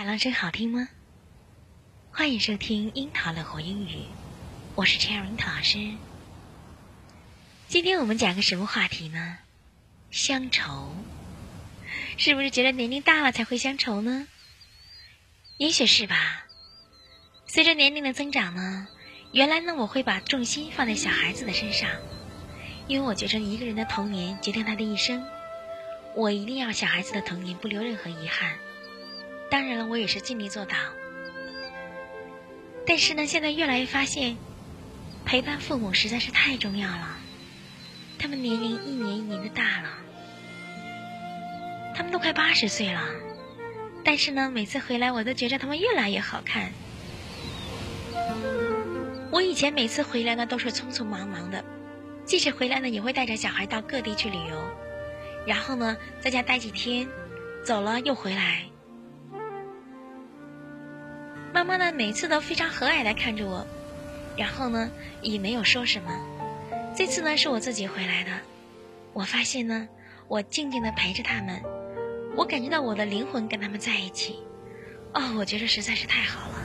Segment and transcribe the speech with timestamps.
[0.00, 0.88] 海浪声好听吗？
[2.10, 4.06] 欢迎收听樱桃乐活英语，
[4.74, 5.90] 我是 Cherry 樱桃老师。
[7.68, 9.36] 今天我们讲个什么话题呢？
[10.10, 10.96] 乡愁，
[12.16, 14.26] 是不是觉得年龄大了才会乡愁呢？
[15.58, 16.46] 也许是吧。
[17.46, 18.88] 随着年龄的增长呢，
[19.32, 21.90] 原来呢我会把重心放在小孩子的身上，
[22.88, 25.22] 因为我觉着一个人的童年决定他的一生，
[26.16, 28.56] 我一定要小孩子的童年不留任何遗憾。
[29.50, 30.76] 当然了，我也是尽力做到。
[32.86, 34.36] 但是呢，现在越来越发现，
[35.24, 37.18] 陪伴父母实在是太重要了。
[38.18, 39.88] 他们年龄一年一年的大了，
[41.94, 43.02] 他们都快八十岁了，
[44.04, 46.72] 但是呢，每次回来我都觉得他们越来越好看。
[49.30, 51.64] 我以前每次回来呢，都是匆匆忙忙的，
[52.24, 54.62] 即使回来呢，也会带着小孩到各地去旅游，
[55.46, 57.08] 然后呢，在家待几天，
[57.64, 58.64] 走了又回来。
[61.52, 63.66] 妈妈呢，每次都非常和蔼的看着我，
[64.36, 66.10] 然后呢，也没有说什么。
[66.96, 68.30] 这次呢，是我自己回来的。
[69.12, 69.88] 我发现呢，
[70.28, 71.60] 我静静的陪着他们，
[72.36, 74.38] 我感觉到我的灵魂跟他们在一起。
[75.12, 76.56] 哦，我觉得实在是太好了。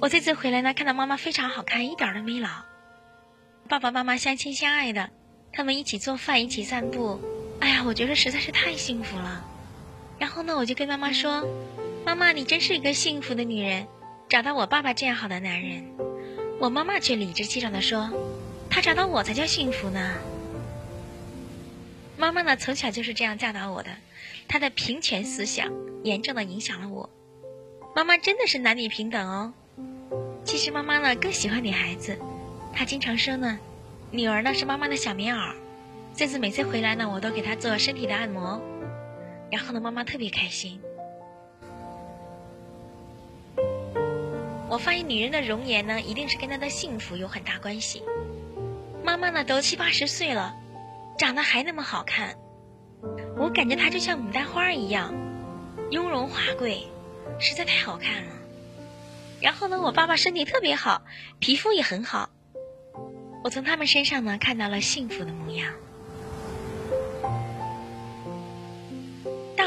[0.00, 2.48] 我这次回来呢，看到妈妈非常好看，一点都没老。
[3.68, 5.10] 爸爸妈妈相亲相爱的，
[5.52, 7.20] 他们一起做饭，一起散步。
[7.60, 9.44] 哎呀，我觉得实在是太幸福了。
[10.18, 11.46] 然后呢，我就跟妈妈说
[12.04, 13.86] ：“妈妈，你真是一个幸福的女人，
[14.28, 15.84] 找到我爸爸这样好的男人。”
[16.60, 18.10] 我妈妈却理直气壮地说
[18.68, 20.14] ：“他找到我才叫幸福呢。”
[22.18, 23.90] 妈妈呢，从小就是这样教导我的，
[24.48, 27.08] 她的平权思想严重的影响了我。
[27.94, 29.52] 妈妈真的是男女平等哦。
[30.44, 32.18] 其实妈妈呢更喜欢女孩子，
[32.74, 33.60] 她经常说呢
[34.10, 35.52] ：“女儿呢是妈妈的小棉袄。”
[36.16, 38.60] 这次每次回来呢，我都给她做身体的按摩。
[39.50, 40.80] 然后呢，妈妈特别开心。
[44.68, 48.02] 我发现女人的容颜呢，一定是跟她的幸福有很大关系。
[49.02, 50.54] 妈妈呢，都七八十岁了，
[51.16, 52.36] 长得还那么好看，
[53.38, 55.14] 我感觉她就像牡丹花一样，
[55.90, 56.86] 雍容华贵，
[57.38, 58.32] 实在太好看了。
[59.40, 61.02] 然后呢，我爸爸身体特别好，
[61.38, 62.28] 皮肤也很好，
[63.42, 65.72] 我从他们身上呢，看到了幸福的模样。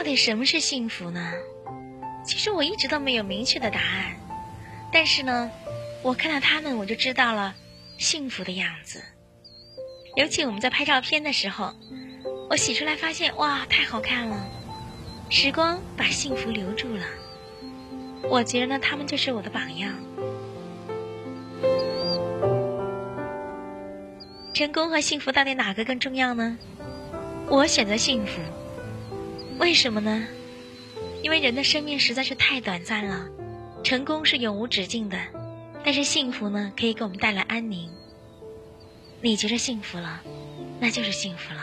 [0.00, 1.30] 到底什么是幸福呢？
[2.24, 4.16] 其实我一直都没有明确的答案，
[4.90, 5.50] 但是呢，
[6.00, 7.54] 我看到他们，我就知道了
[7.98, 9.02] 幸福的样子。
[10.16, 11.74] 尤其我们在拍照片的时候，
[12.48, 14.48] 我洗出来发现，哇，太好看了！
[15.28, 17.04] 时光把幸福留住了，
[18.30, 19.92] 我觉得呢，他们就是我的榜样。
[24.54, 26.56] 成功和幸福到底哪个更重要呢？
[27.50, 28.40] 我选择幸福。
[29.60, 30.26] 为什么呢？
[31.22, 33.28] 因为人的生命实在是太短暂了，
[33.84, 35.18] 成功是永无止境的，
[35.84, 37.90] 但是幸福呢，可以给我们带来安宁。
[39.20, 40.22] 你觉得幸福了，
[40.80, 41.62] 那就是幸福了。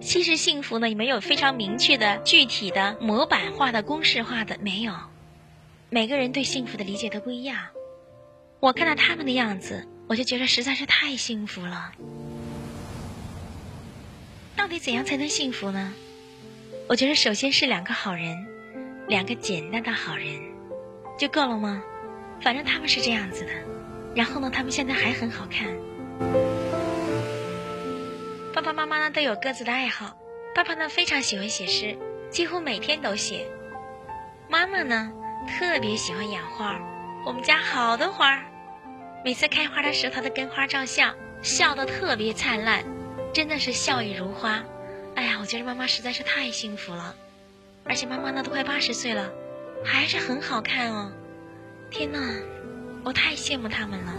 [0.00, 4.94] 其实幸福呢，也没有非常明确的、具体的、模板化的、公式化的，没有。
[5.90, 7.58] 每个人对幸福的理解都不一样。
[8.60, 11.92] 我看到他们的样子，我就觉得实在是太幸福了。
[14.56, 15.92] 到底怎样才能幸福呢？
[16.88, 18.46] 我觉得首先是两个好人，
[19.08, 20.26] 两个简单的好人，
[21.18, 21.82] 就够了吗？
[22.40, 23.50] 反正他们是这样子的。
[24.14, 25.66] 然后呢，他们现在还很好看。
[28.54, 30.16] 爸爸妈妈呢都有各自的爱好。
[30.54, 31.98] 爸爸呢非常喜欢写诗，
[32.30, 33.48] 几乎每天都写。
[34.48, 35.10] 妈妈呢
[35.48, 36.78] 特别喜欢养花，
[37.24, 38.40] 我们家好多花，
[39.24, 42.84] 每次开花的时候，她都跟花照相，笑得特别灿烂，
[43.34, 44.62] 真的是笑靥如花。
[45.16, 47.16] 哎呀，我觉得妈妈实在是太幸福了，
[47.84, 49.32] 而且妈妈呢都快八十岁了，
[49.82, 51.10] 还是很好看哦。
[51.90, 52.20] 天哪，
[53.02, 54.14] 我太羡慕他们了。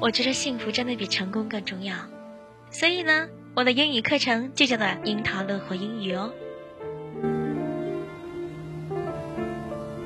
[0.00, 1.94] 我觉得幸福真的比成功更重要，
[2.70, 6.32] 所以呢，我的英语课程就叫做“樱桃乐活英语”哦。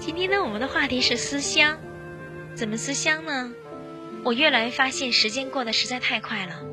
[0.01, 1.79] 今天呢，我们的话题是思乡，
[2.57, 3.53] 怎么思乡呢？
[4.25, 6.72] 我越来越发现时间过得实在太快了。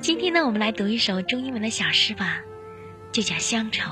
[0.00, 2.42] 今天呢，我们来读一首中英文的小诗吧，
[3.12, 3.82] 就叫《乡愁》。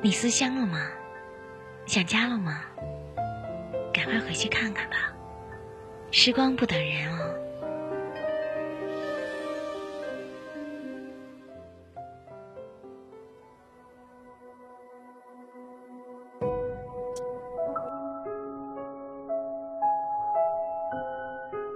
[0.00, 0.88] 你思乡了吗？
[1.84, 2.62] 想家了吗？
[3.92, 4.96] 赶快回去看看吧，
[6.10, 7.34] 时光不等人哦。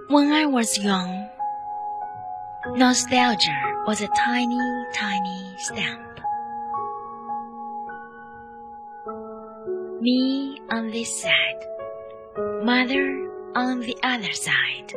[0.09, 1.18] When I was young.
[2.79, 6.21] Nostalgia was a tiny, tiny stamp.
[9.99, 11.61] Me on this side,
[12.63, 14.93] mother on the other side.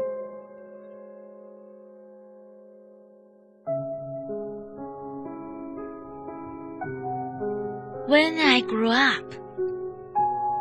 [8.06, 9.34] When I grew up,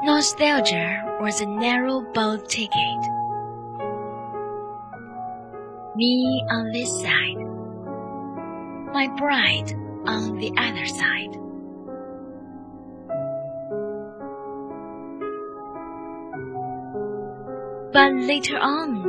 [0.04, 3.21] nostalgia was a narrow boat ticket.
[6.02, 7.38] Me on this side,
[8.92, 9.72] my bride
[10.08, 11.34] on the other side.
[17.94, 19.04] But later on,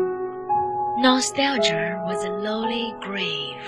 [1.01, 3.65] nostalgia was a lowly grave.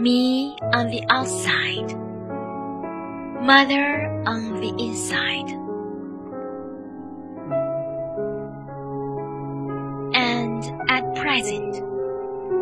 [0.00, 1.96] Me on the outside,
[3.42, 5.69] mother on the inside.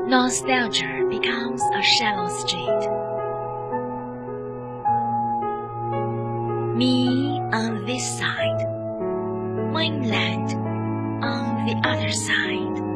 [0.08, 2.82] Nostalgia becomes a shallow street.
[6.74, 8.78] Me on this side
[9.70, 10.54] mainland
[11.22, 12.87] on the other side.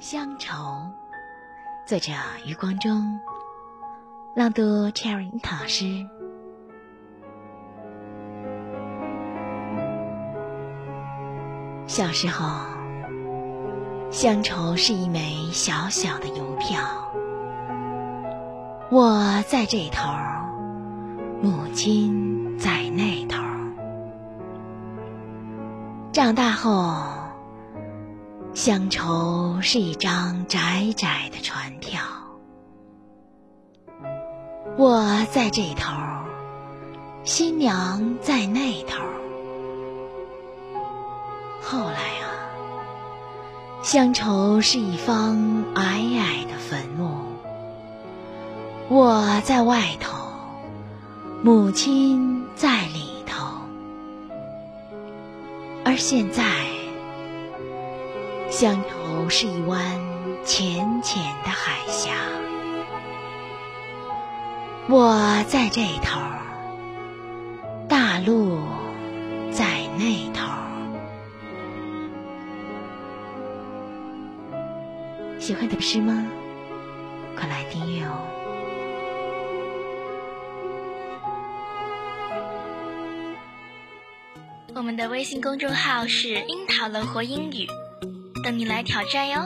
[0.00, 0.54] 乡愁
[1.86, 2.12] 作者
[2.46, 3.18] 余光中，
[4.34, 6.06] 朗读 Cherry 老师。
[11.86, 12.46] 小时候，
[14.10, 16.80] 乡愁是一枚小小的邮票，
[18.90, 20.12] 我在这头，
[21.40, 23.42] 母亲在那头。
[26.12, 27.23] 长大后。
[28.54, 32.00] 乡愁是一张窄窄的船票，
[34.76, 35.92] 我在这头，
[37.24, 39.02] 新娘在那头。
[41.60, 42.30] 后来啊，
[43.82, 47.10] 乡愁是一方矮矮的坟墓，
[48.88, 50.16] 我在外头，
[51.42, 53.48] 母亲在里头。
[55.84, 56.73] 而现在。
[58.56, 59.82] 乡愁是一湾
[60.44, 62.12] 浅浅的海峡，
[64.88, 66.20] 我在这头，
[67.88, 68.60] 大陆
[69.50, 69.66] 在
[69.98, 70.52] 那头。
[75.40, 76.24] 喜欢的诗吗？
[77.36, 78.20] 快来订阅哦！
[84.76, 87.66] 我们的微信公众号是“樱桃乐活英语”。
[88.44, 89.40] 等你来挑战哟！